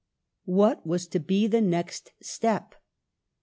[0.49, 2.73] What was to be the next step